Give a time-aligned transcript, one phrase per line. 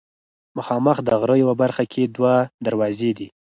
[0.57, 2.33] مخامخ د غره یوه برخه کې دوه
[2.65, 3.27] دروازې دي.